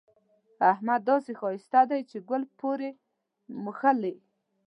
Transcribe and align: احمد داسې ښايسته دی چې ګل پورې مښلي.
احمد 0.71 1.01
داسې 1.11 1.31
ښايسته 1.39 1.81
دی 1.89 2.01
چې 2.09 2.17
ګل 2.29 2.43
پورې 2.59 2.89
مښلي. 3.63 4.15